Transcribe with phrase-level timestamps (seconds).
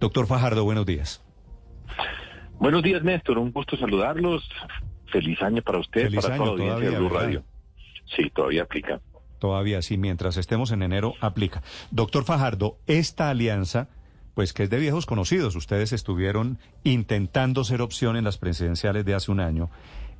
[0.00, 1.24] Doctor Fajardo, buenos días.
[2.58, 3.38] Buenos días, Néstor.
[3.38, 4.48] Un gusto saludarlos.
[5.12, 7.26] Feliz año para usted, Feliz para año, toda la audiencia de todavía, Blue ¿verdad?
[7.26, 7.44] Radio.
[8.16, 9.00] Sí, todavía aplica.
[9.38, 11.62] Todavía sí, mientras estemos en enero, aplica.
[11.90, 13.88] Doctor Fajardo, esta alianza,
[14.34, 19.14] pues que es de viejos conocidos, ustedes estuvieron intentando ser opción en las presidenciales de
[19.14, 19.70] hace un año,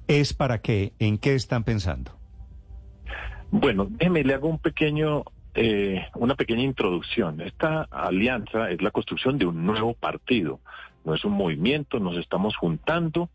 [0.06, 0.92] ¿es para qué?
[0.98, 2.12] ¿En qué están pensando?
[3.50, 5.24] Bueno, déjeme, le hago un pequeño,
[5.54, 7.40] eh, una pequeña introducción.
[7.40, 10.60] Esta alianza es la construcción de un nuevo partido.
[11.04, 13.30] No es un movimiento, nos estamos juntando.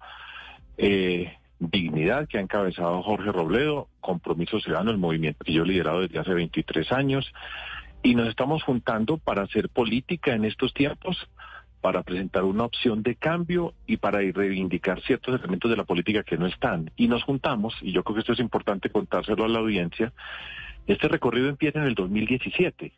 [0.77, 6.01] Eh, Dignidad, que ha encabezado Jorge Robledo, Compromiso Ciudadano, el movimiento que yo he liderado
[6.01, 7.31] desde hace 23 años,
[8.01, 11.29] y nos estamos juntando para hacer política en estos tiempos,
[11.79, 16.37] para presentar una opción de cambio y para reivindicar ciertos elementos de la política que
[16.37, 16.91] no están.
[16.95, 20.13] Y nos juntamos, y yo creo que esto es importante contárselo a la audiencia,
[20.87, 22.91] este recorrido empieza en el 2017.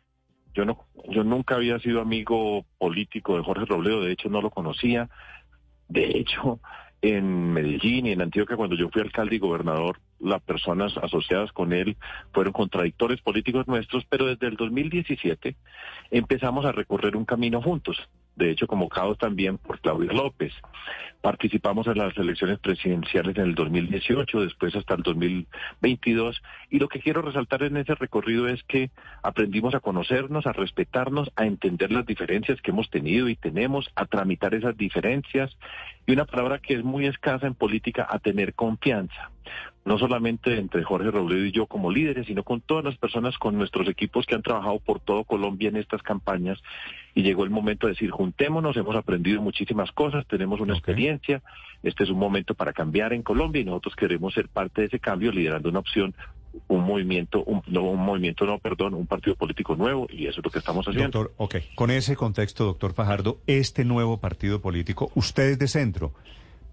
[0.54, 4.50] Yo no, yo nunca había sido amigo político de Jorge Robledo, de hecho no lo
[4.50, 5.08] conocía.
[5.88, 6.60] De hecho,
[7.02, 11.72] en Medellín y en Antioquia, cuando yo fui alcalde y gobernador, las personas asociadas con
[11.72, 11.96] él
[12.32, 15.56] fueron contradictores políticos nuestros, pero desde el 2017
[16.10, 17.96] empezamos a recorrer un camino juntos.
[18.36, 20.52] De hecho, convocados también por Claudia López.
[21.22, 26.42] Participamos en las elecciones presidenciales en el 2018, después hasta el 2022.
[26.70, 28.90] Y lo que quiero resaltar en ese recorrido es que
[29.22, 34.04] aprendimos a conocernos, a respetarnos, a entender las diferencias que hemos tenido y tenemos, a
[34.04, 35.56] tramitar esas diferencias.
[36.06, 39.30] Y una palabra que es muy escasa en política, a tener confianza
[39.84, 43.56] no solamente entre Jorge Robledo y yo como líderes, sino con todas las personas, con
[43.56, 46.60] nuestros equipos que han trabajado por todo Colombia en estas campañas.
[47.14, 51.40] Y llegó el momento de decir, juntémonos, hemos aprendido muchísimas cosas, tenemos una experiencia,
[51.82, 54.98] este es un momento para cambiar en Colombia y nosotros queremos ser parte de ese
[54.98, 56.14] cambio liderando una opción,
[56.68, 60.44] un movimiento, un, no un movimiento, no, perdón, un partido político nuevo y eso es
[60.44, 61.18] lo que estamos haciendo.
[61.18, 66.12] Doctor, ok, con ese contexto, doctor Fajardo, este nuevo partido político, usted es de centro,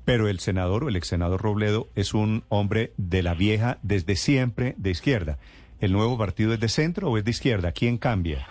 [0.06, 4.16] pero el senador o el ex senador Robledo es un hombre de la vieja desde
[4.16, 5.38] siempre de izquierda.
[5.80, 7.72] ¿El nuevo partido es de centro o es de izquierda?
[7.72, 8.48] ¿Quién cambia?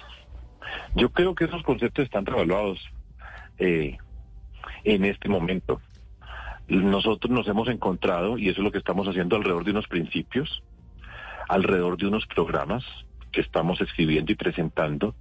[0.95, 2.79] Yo creo que esos conceptos están revaluados
[3.59, 3.97] eh,
[4.85, 5.81] en este momento.
[6.69, 10.63] Nosotros nos hemos encontrado, y eso es lo que estamos haciendo alrededor de unos principios,
[11.49, 12.85] alrededor de unos programas
[13.33, 15.17] que estamos escribiendo y presentando.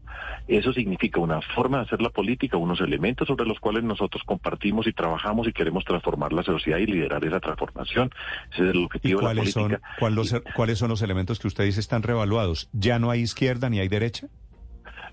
[0.48, 4.86] Eso significa una forma de hacer la política, unos elementos sobre los cuales nosotros compartimos
[4.86, 8.12] y trabajamos y queremos transformar la sociedad y liderar esa transformación.
[8.54, 9.90] Ese es el ¿Y objetivo de la cuáles son, política.
[10.00, 12.70] cuáles, cuáles son los elementos que usted dice están revaluados?
[12.74, 14.28] ¿Ya no hay izquierda ni hay derecha?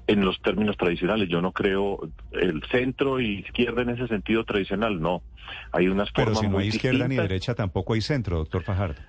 [0.09, 1.28] en los términos tradicionales.
[1.28, 2.00] Yo no creo
[2.32, 5.22] el centro y izquierda en ese sentido tradicional, no.
[5.70, 9.00] Hay unas Pero formas si no hay izquierda ni derecha, tampoco hay centro, doctor Fajardo.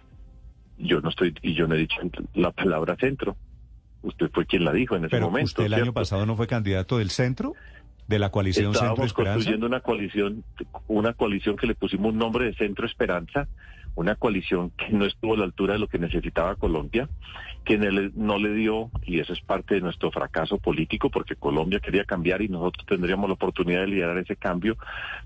[0.77, 1.97] Yo no estoy, y yo no he dicho
[2.35, 3.35] la palabra centro.
[4.01, 5.47] Usted fue quien la dijo en ese Pero momento.
[5.47, 7.53] usted el año pasado no fue candidato del centro,
[8.07, 9.33] de la coalición Centro Estábamos Esperanza.
[9.35, 10.43] construyendo una coalición,
[10.87, 13.47] una coalición que le pusimos un nombre de Centro Esperanza,
[13.95, 17.09] una coalición que no estuvo a la altura de lo que necesitaba Colombia,
[17.65, 22.05] que no le dio, y eso es parte de nuestro fracaso político, porque Colombia quería
[22.05, 24.77] cambiar y nosotros tendríamos la oportunidad de liderar ese cambio,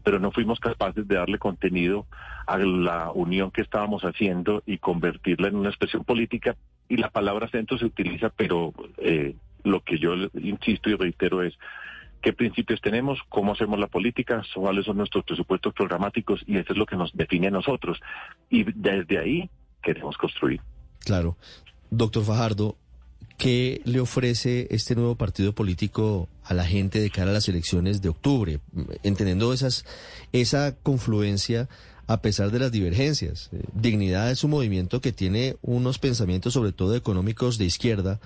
[0.04, 2.06] pero no fuimos capaces de darle contenido
[2.48, 6.56] a la unión que estábamos haciendo y convertirla en una expresión política.
[6.90, 11.54] Y la palabra centro se utiliza, pero eh, lo que yo insisto y reitero es
[12.22, 16.80] qué principios tenemos, cómo hacemos la política, cuáles son nuestros presupuestos programáticos y eso es
[16.80, 18.00] lo que nos define a nosotros.
[18.50, 19.50] Y desde ahí
[19.82, 20.62] queremos construir.
[21.00, 21.38] Claro.
[21.90, 22.78] Doctor Fajardo,
[23.38, 28.02] ¿qué le ofrece este nuevo partido político a la gente de cara a las elecciones
[28.02, 28.60] de octubre?
[29.04, 29.86] Entendiendo esas,
[30.32, 31.68] esa confluencia
[32.08, 33.50] a pesar de las divergencias.
[33.52, 38.20] Eh, Dignidad es un movimiento que tiene unos pensamientos, sobre todo económicos, de izquierda.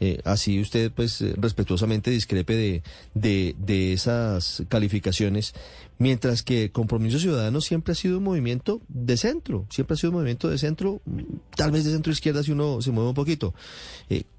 [0.00, 2.82] Eh, así usted, pues, eh, respetuosamente discrepe de,
[3.14, 5.54] de, de esas calificaciones,
[5.98, 10.16] mientras que Compromiso Ciudadano siempre ha sido un movimiento de centro, siempre ha sido un
[10.16, 11.20] movimiento de centro, mm,
[11.56, 13.54] tal vez de centro izquierda si uno se mueve un poquito.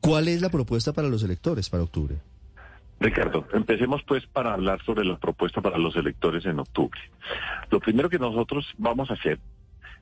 [0.02, 2.18] ¿Cuál es la propuesta para los electores para octubre?
[3.00, 7.00] Ricardo, empecemos pues para hablar sobre la propuesta para los electores en octubre.
[7.70, 9.40] Lo primero que nosotros vamos a hacer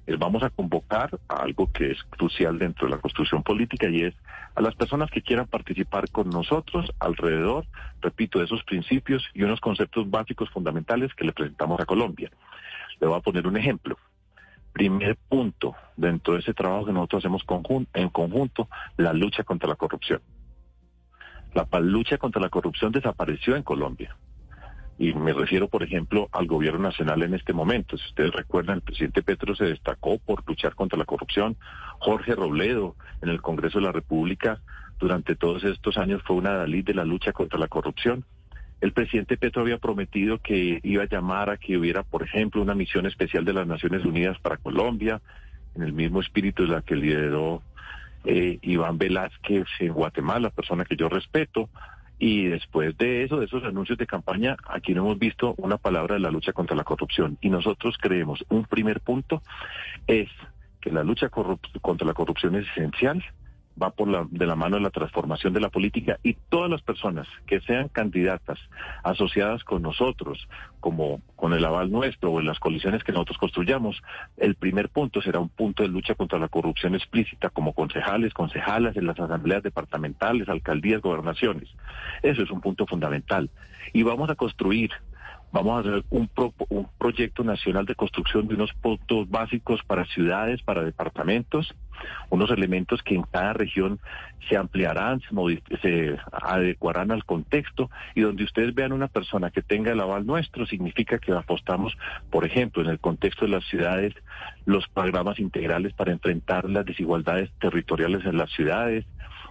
[0.05, 4.03] es vamos a convocar a algo que es crucial dentro de la construcción política y
[4.03, 4.13] es
[4.55, 7.65] a las personas que quieran participar con nosotros alrededor,
[8.01, 12.29] repito, de esos principios y unos conceptos básicos fundamentales que le presentamos a Colombia.
[12.99, 13.97] Le voy a poner un ejemplo.
[14.73, 17.43] Primer punto dentro de ese trabajo que nosotros hacemos
[17.93, 18.67] en conjunto,
[18.97, 20.21] la lucha contra la corrupción.
[21.53, 24.15] La lucha contra la corrupción desapareció en Colombia.
[24.97, 27.97] Y me refiero, por ejemplo, al gobierno nacional en este momento.
[27.97, 31.57] Si ustedes recuerdan, el presidente Petro se destacó por luchar contra la corrupción.
[31.99, 34.61] Jorge Robledo, en el Congreso de la República,
[34.99, 38.23] durante todos estos años fue una Dalí de la lucha contra la corrupción.
[38.81, 42.75] El presidente Petro había prometido que iba a llamar a que hubiera, por ejemplo, una
[42.75, 45.21] misión especial de las Naciones Unidas para Colombia,
[45.75, 47.61] en el mismo espíritu de la que lideró
[48.25, 51.69] eh, Iván Velázquez en Guatemala, persona que yo respeto.
[52.19, 56.15] Y después de eso, de esos anuncios de campaña, aquí no hemos visto una palabra
[56.15, 57.37] de la lucha contra la corrupción.
[57.41, 59.41] Y nosotros creemos, un primer punto
[60.07, 60.29] es
[60.79, 63.23] que la lucha contra la corrupción es esencial
[63.81, 66.81] va por la, de la mano de la transformación de la política y todas las
[66.81, 68.59] personas que sean candidatas
[69.03, 70.47] asociadas con nosotros,
[70.79, 74.01] como con el aval nuestro o en las coaliciones que nosotros construyamos,
[74.37, 78.95] el primer punto será un punto de lucha contra la corrupción explícita como concejales, concejalas
[78.95, 81.69] en las asambleas departamentales, alcaldías, gobernaciones.
[82.21, 83.49] Eso es un punto fundamental.
[83.91, 84.91] Y vamos a construir
[85.53, 86.27] Vamos a hacer un,
[86.69, 91.75] un proyecto nacional de construcción de unos puntos básicos para ciudades, para departamentos,
[92.31, 93.99] unos elementos que en cada región
[94.49, 99.91] se ampliarán, se, se, adecuarán al contexto y donde ustedes vean una persona que tenga
[99.91, 101.95] el aval nuestro, significa que apostamos,
[102.31, 104.15] por ejemplo, en el contexto de las ciudades,
[104.65, 109.05] los programas integrales para enfrentar las desigualdades territoriales en las ciudades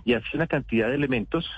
[0.05, 1.49] y así una cantidad de elementos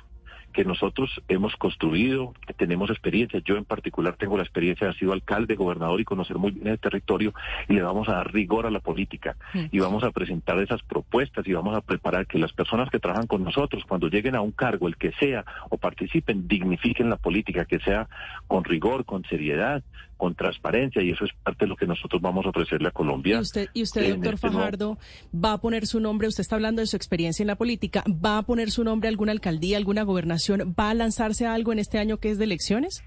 [0.54, 3.42] que nosotros hemos construido, que tenemos experiencia.
[3.44, 6.68] Yo en particular tengo la experiencia de haber sido alcalde, gobernador y conocer muy bien
[6.68, 7.34] el territorio
[7.68, 9.64] y le vamos a dar rigor a la política mm.
[9.72, 13.26] y vamos a presentar esas propuestas y vamos a preparar que las personas que trabajan
[13.26, 17.64] con nosotros cuando lleguen a un cargo, el que sea, o participen, dignifiquen la política,
[17.64, 18.08] que sea
[18.46, 19.82] con rigor, con seriedad,
[20.16, 23.36] con transparencia y eso es parte de lo que nosotros vamos a ofrecerle a Colombia.
[23.36, 24.98] Y usted, y usted doctor este Fajardo,
[25.34, 28.38] va a poner su nombre, usted está hablando de su experiencia en la política, ¿va
[28.38, 30.74] a poner su nombre a alguna alcaldía, alguna gobernación?
[30.78, 33.04] ¿Va a lanzarse a algo en este año que es de elecciones?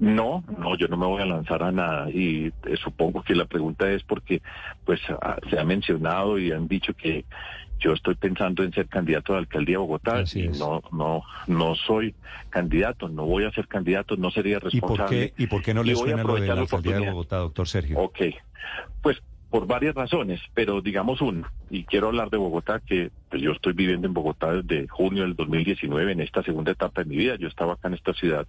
[0.00, 3.44] No, no, yo no me voy a lanzar a nada y eh, supongo que la
[3.44, 4.40] pregunta es porque
[4.86, 7.26] pues ah, se ha mencionado y han dicho que
[7.80, 11.74] yo estoy pensando en ser candidato a la alcaldía de Bogotá y no, no, no
[11.74, 12.14] soy
[12.50, 15.32] candidato, no voy a ser candidato, no sería responsable.
[15.36, 17.98] ¿Y por qué, no le suena lo de la alcaldía de Bogotá, doctor Sergio?
[17.98, 18.20] Ok,
[19.02, 23.50] pues por varias razones, pero digamos una, y quiero hablar de Bogotá, que pues, yo
[23.50, 27.34] estoy viviendo en Bogotá desde junio del 2019, en esta segunda etapa de mi vida,
[27.36, 28.46] yo estaba acá en esta ciudad,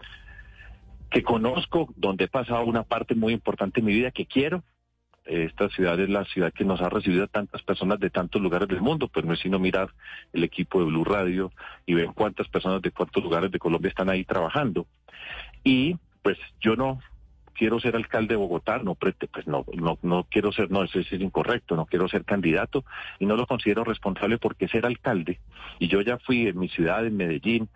[1.10, 4.64] que conozco, donde he pasado una parte muy importante de mi vida que quiero,
[5.26, 8.68] esta ciudad es la ciudad que nos ha recibido a tantas personas de tantos lugares
[8.68, 9.90] del mundo, pues no es sino mirar
[10.34, 11.52] el equipo de Blue Radio
[11.86, 14.88] y ver cuántas personas de cuántos lugares de Colombia están ahí trabajando.
[15.64, 17.00] Y pues yo no
[17.54, 19.16] quiero ser alcalde de Bogotá, no pues
[19.46, 22.84] no, no, no quiero ser, no, eso es incorrecto, no quiero ser candidato
[23.20, 25.40] y no lo considero responsable porque ser alcalde,
[25.78, 27.70] y yo ya fui en mi ciudad, en Medellín,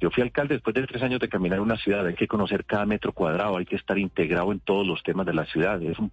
[0.00, 2.64] yo fui alcalde después de tres años de caminar en una ciudad, hay que conocer
[2.64, 5.82] cada metro cuadrado, hay que estar integrado en todos los temas de la ciudad.
[5.82, 6.12] Es un,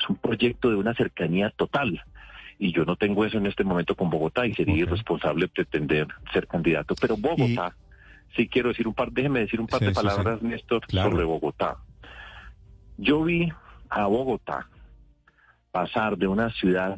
[0.00, 2.02] es un proyecto de una cercanía total.
[2.58, 6.46] Y yo no tengo eso en este momento con Bogotá y sería irresponsable pretender ser
[6.46, 6.94] candidato.
[6.98, 7.76] Pero Bogotá,
[8.34, 11.76] sí quiero decir un par, déjeme decir un par de palabras, Néstor, sobre Bogotá.
[12.96, 13.52] Yo vi
[13.90, 14.68] a Bogotá
[15.70, 16.96] pasar de una ciudad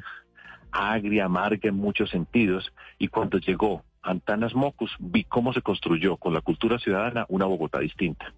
[0.71, 6.35] agria, amarga en muchos sentidos, y cuando llegó Antanas Mocus, vi cómo se construyó con
[6.35, 8.33] la cultura ciudadana una Bogotá distinta.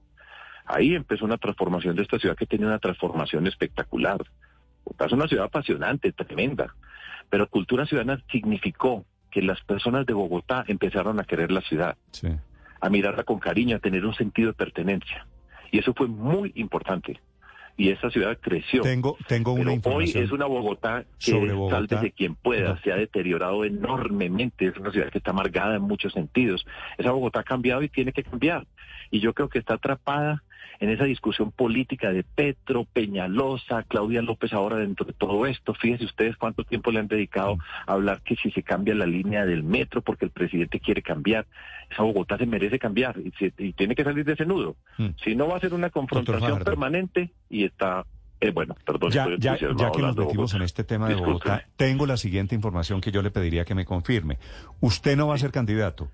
[0.67, 4.23] Ahí empezó una transformación de esta ciudad que tiene una transformación espectacular.
[4.85, 6.75] Bogotá es una ciudad apasionante, tremenda,
[7.29, 11.97] pero cultura ciudadana significó que las personas de Bogotá empezaron a querer la ciudad,
[12.81, 15.27] a mirarla con cariño, a tener un sentido de pertenencia.
[15.71, 17.21] Y eso fue muy importante
[17.77, 18.83] y esa ciudad creció.
[18.83, 23.65] Tengo, tengo una Hoy es una Bogotá que sobre de quien pueda, se ha deteriorado
[23.65, 26.67] enormemente, es una ciudad que está amargada en muchos sentidos.
[26.99, 28.67] Esa Bogotá ha cambiado y tiene que cambiar.
[29.11, 30.43] Y yo creo que está atrapada
[30.81, 35.75] en esa discusión política de Petro, Peñalosa, Claudia López ahora dentro de todo esto.
[35.75, 39.45] Fíjense ustedes cuánto tiempo le han dedicado a hablar que si se cambia la línea
[39.45, 41.47] del metro porque el presidente quiere cambiar,
[41.91, 44.77] esa Bogotá se merece cambiar y, tiene que salir de ese nudo.
[44.97, 45.11] Hmm.
[45.23, 48.07] Si no va a ser una confrontación permanente y está
[48.41, 49.11] eh, bueno, perdón.
[49.11, 53.03] Ya, ya, ya que nos metimos en este tema de Bogotá, tengo la siguiente información
[53.03, 54.39] que yo le pediría que me confirme.
[54.81, 56.11] Usted no va a ser candidato,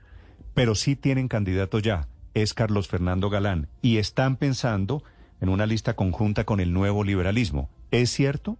[0.55, 5.03] pero sí tienen candidato ya es Carlos Fernando Galán y están pensando
[5.41, 7.71] en una lista conjunta con el nuevo liberalismo.
[7.91, 8.59] ¿Es cierto?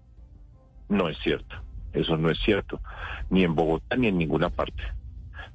[0.89, 1.57] No es cierto.
[1.93, 2.81] Eso no es cierto.
[3.29, 4.83] Ni en Bogotá ni en ninguna parte.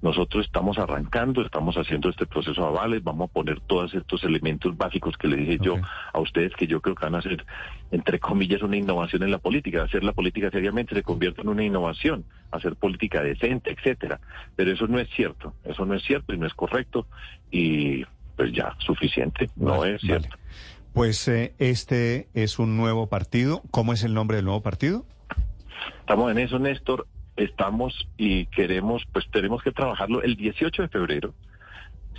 [0.02, 4.76] Nosotros estamos arrancando, estamos haciendo este proceso de avales, vamos a poner todos estos elementos
[4.76, 5.76] básicos que le dije yo
[6.12, 7.46] a ustedes que yo creo que van a ser,
[7.92, 9.84] entre comillas, una innovación en la política.
[9.84, 14.20] Hacer la política seriamente se convierte en una innovación, hacer política decente, etcétera.
[14.56, 17.06] Pero eso no es cierto, eso no es cierto y no es correcto
[17.52, 18.04] y
[18.36, 20.36] pues ya, suficiente, no es cierto.
[20.94, 23.62] Pues eh, este es un nuevo partido.
[23.70, 25.06] ¿Cómo es el nombre del nuevo partido?
[26.00, 27.08] Estamos en eso, Néstor
[27.44, 31.34] estamos y queremos, pues tenemos que trabajarlo el 18 de febrero.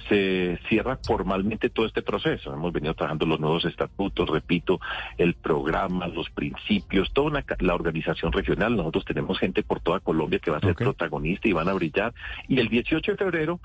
[0.09, 2.53] se cierra formalmente todo este proceso.
[2.53, 4.81] Hemos venido trabajando los nuevos estatutos, repito,
[5.17, 8.77] el programa, los principios, toda la organización regional.
[8.77, 12.13] Nosotros tenemos gente por toda Colombia que va a ser protagonista y van a brillar.
[12.49, 13.61] Y el 18 de febrero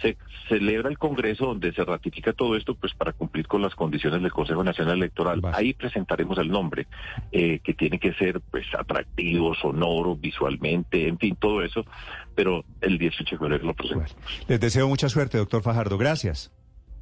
[0.00, 0.16] se
[0.48, 4.32] celebra el Congreso donde se ratifica todo esto pues para cumplir con las condiciones del
[4.32, 5.40] Consejo Nacional Electoral.
[5.52, 6.86] Ahí presentaremos el nombre,
[7.32, 11.84] eh, que tiene que ser pues atractivo, sonoro, visualmente, en fin, todo eso,
[12.34, 14.16] pero el 18 de febrero lo presentamos.
[14.46, 15.98] les deseo mucha suerte, doctor Fajardo.
[15.98, 16.50] Gracias.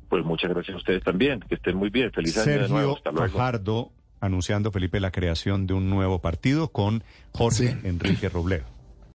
[0.08, 1.40] Pues muchas gracias a ustedes también.
[1.40, 2.12] Que estén muy bien.
[2.12, 2.96] Feliz año de nuevo.
[2.96, 3.32] Hasta luego.
[3.32, 8.75] Fajardo anunciando, Felipe, la creación de un nuevo partido con Jorge Enrique Robledo.